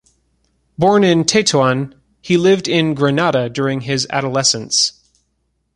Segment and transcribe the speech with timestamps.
[0.79, 1.93] Born in Tétouan,
[2.23, 4.93] he lived in Grenada during his adolescence.